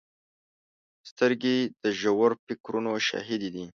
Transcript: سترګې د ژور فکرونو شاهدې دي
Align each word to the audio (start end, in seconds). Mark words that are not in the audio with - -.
سترګې 1.09 1.57
د 1.81 1.85
ژور 1.99 2.31
فکرونو 2.45 2.91
شاهدې 3.07 3.49
دي 3.55 3.65